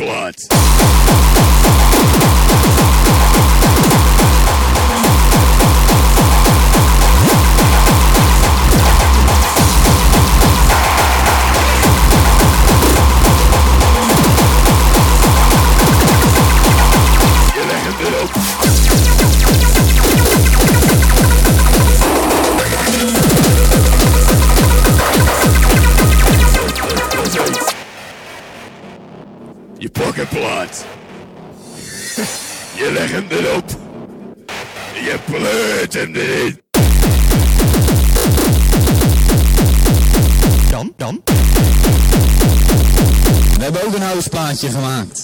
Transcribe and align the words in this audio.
blunts. 0.00 0.48
Je 32.74 32.92
legt 32.92 33.12
hem 33.12 33.26
erop. 33.30 33.64
Je 34.94 35.18
pleurt 35.24 35.94
hem 35.94 36.14
erin. 36.14 36.60
Dan, 40.70 40.92
dan. 40.96 41.20
We 43.56 43.62
hebben 43.62 43.86
ook 43.86 43.94
een 43.94 44.02
huisplaatje 44.02 44.70
gemaakt. 44.70 45.20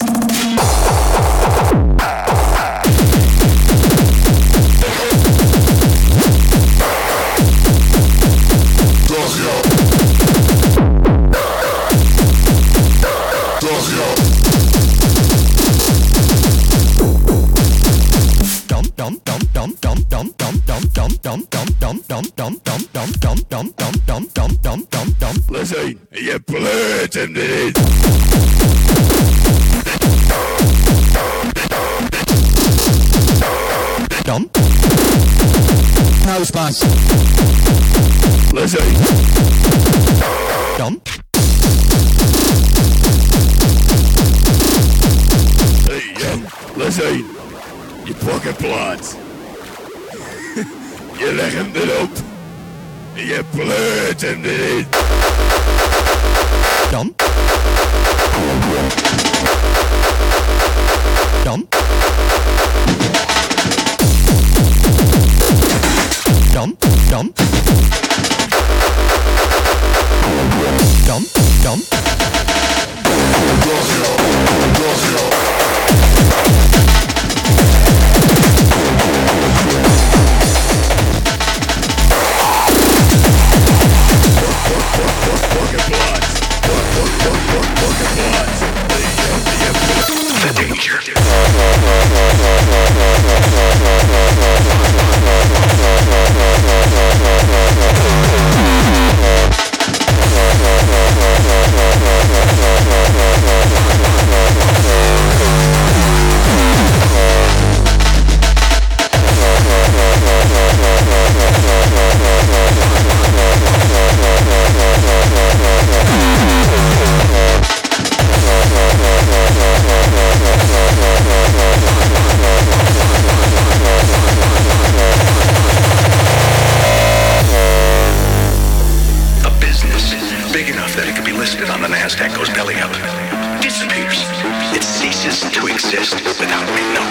exist 135.69 136.15
without 136.39 136.65
me 136.75 136.93
knowing. 136.93 137.06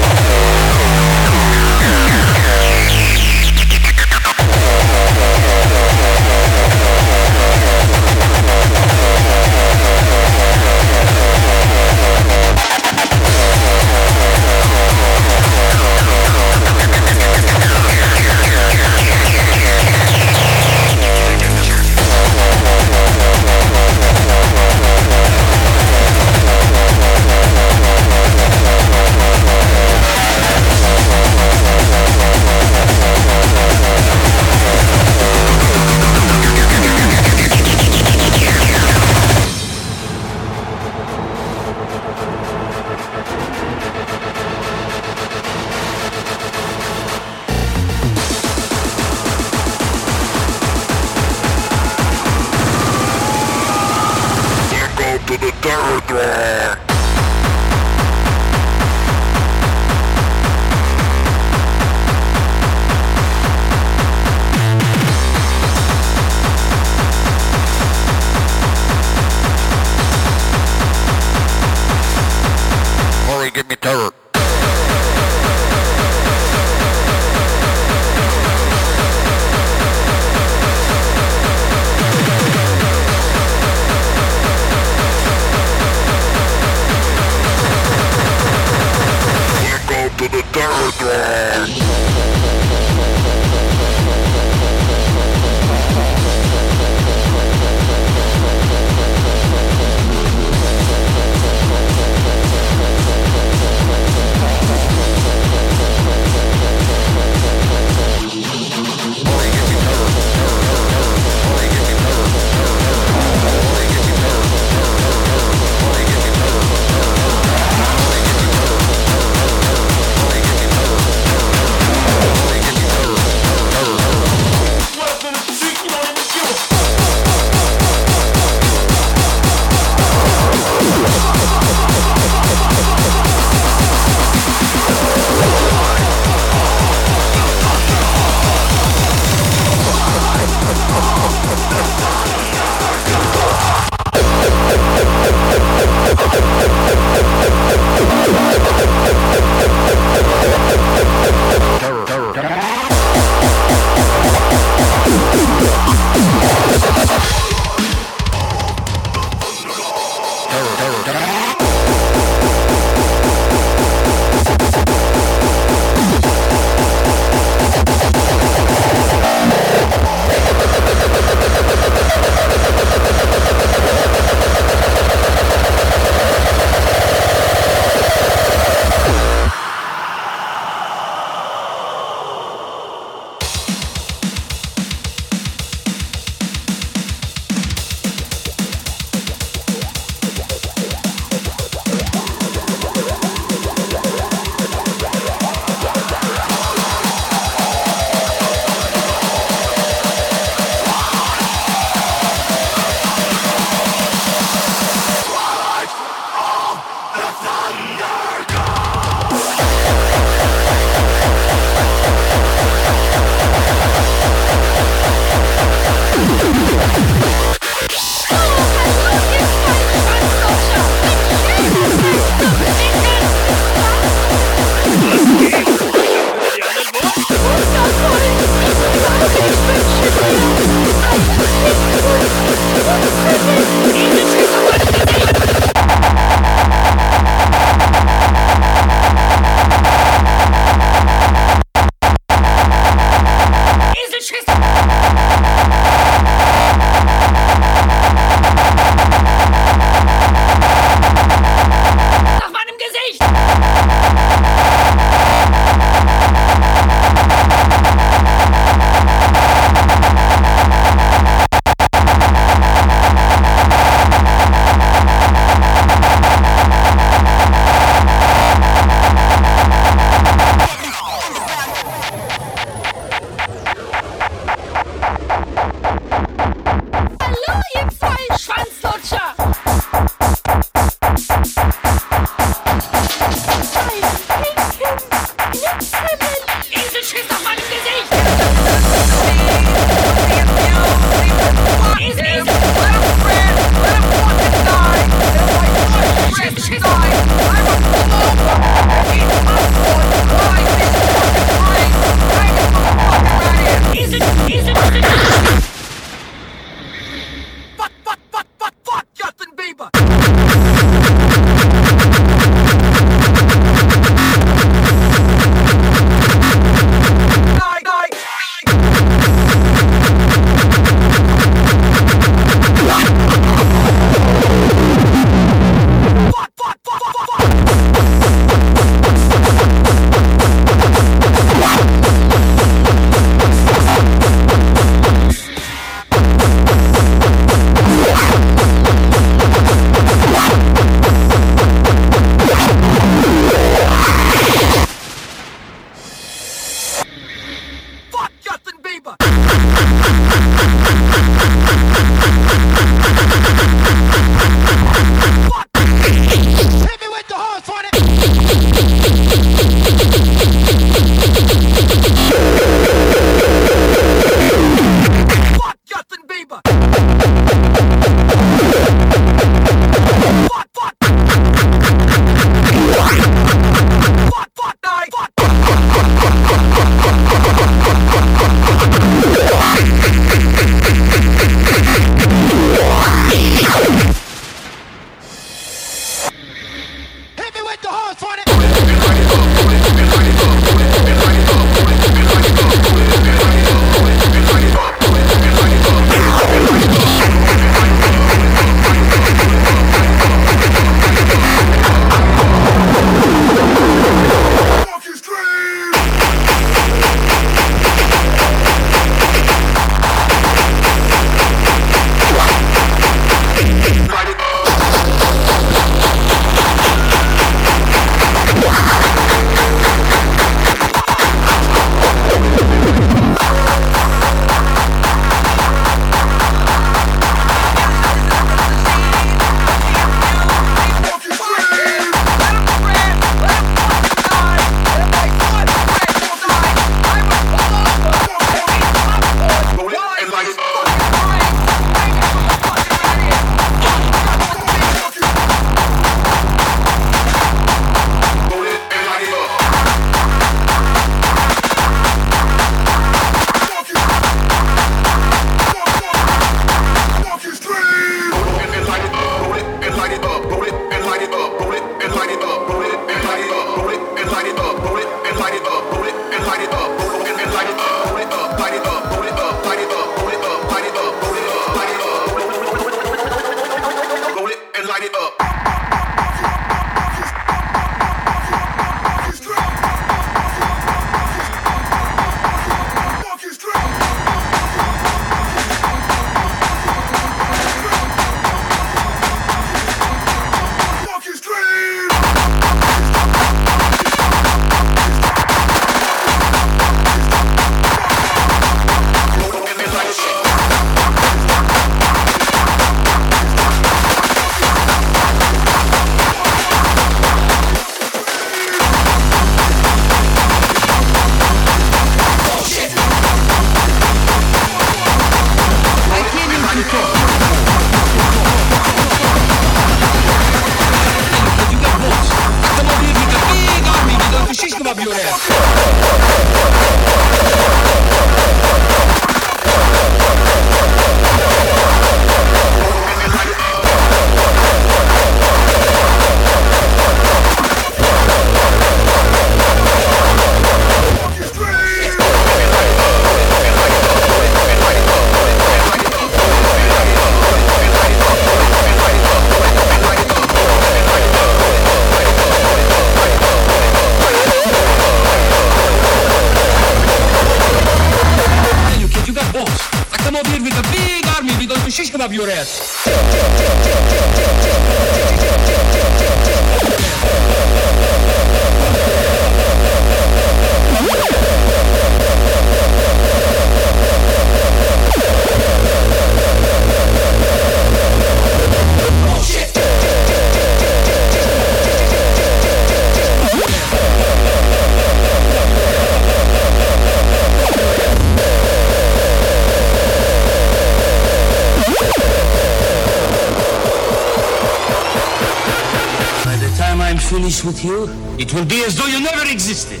With 597.66 597.84
you, 597.84 598.04
it 598.38 598.54
will 598.54 598.64
be 598.64 598.84
as 598.84 598.96
though 598.96 599.06
you 599.06 599.20
never 599.20 599.50
existed. 599.50 600.00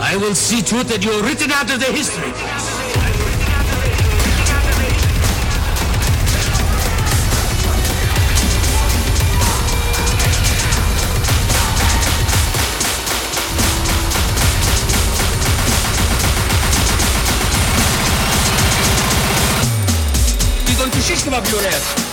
I 0.00 0.16
will 0.16 0.34
see 0.34 0.62
to 0.62 0.76
it 0.80 0.86
that 0.86 1.04
you 1.04 1.10
are 1.10 1.22
written 1.24 1.50
out 1.50 1.68
of 1.68 1.80
the 1.80 1.86
history. 1.86 2.30
We're 20.66 20.78
going 20.78 20.92
to 20.92 21.00
shish 21.00 21.24
kebab 21.24 21.50
your 21.50 21.66
ass. 21.66 22.09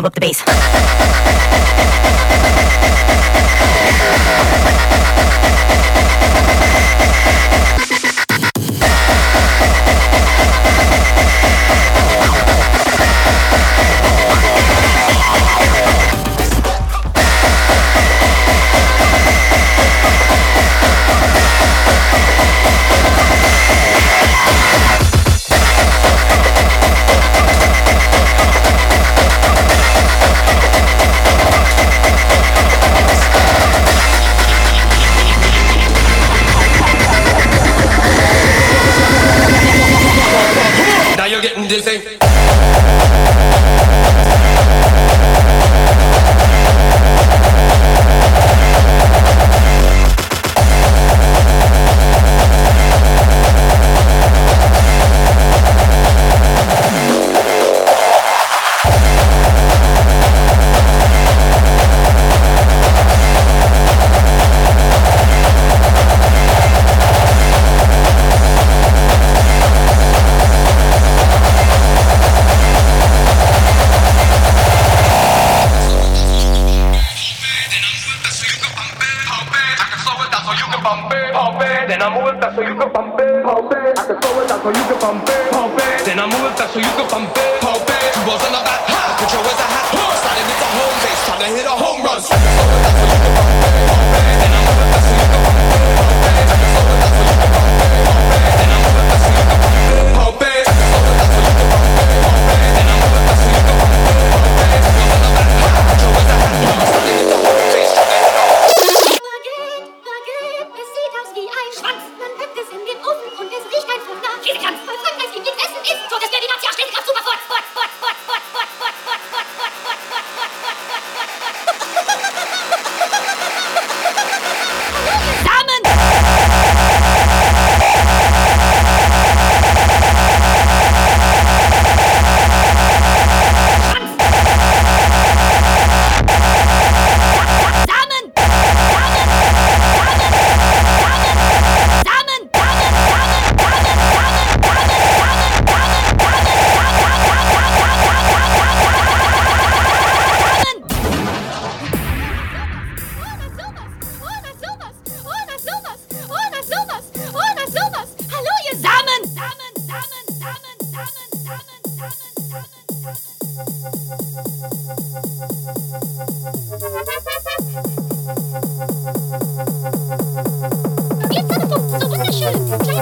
pump 0.00 0.06
up 0.06 0.14
the 0.14 0.20
bass. 0.20 1.79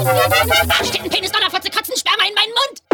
Da 0.09 0.85
steht 0.85 1.03
ein 1.03 1.11
Penis, 1.11 1.31
Donnerfotze, 1.33 1.69
Katzensperma 1.71 2.25
in 2.27 2.35
meinen 2.35 2.53
Mund! 2.55 2.88